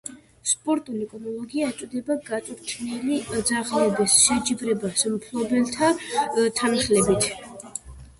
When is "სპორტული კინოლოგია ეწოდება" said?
0.51-2.15